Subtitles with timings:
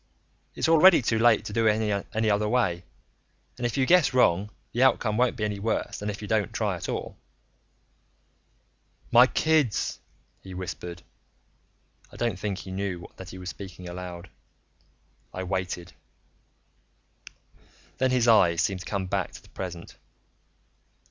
[0.55, 2.83] It's already too late to do it any other way.
[3.57, 6.51] And if you guess wrong, the outcome won't be any worse than if you don't
[6.51, 7.17] try at all."
[9.11, 9.99] "My kids,"
[10.41, 11.03] he whispered.
[12.11, 14.31] I don't think he knew that he was speaking aloud.
[15.35, 15.93] I waited.
[17.99, 19.97] Then his eyes seemed to come back to the present.